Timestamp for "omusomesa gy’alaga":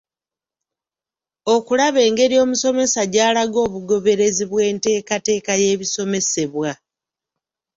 2.43-3.57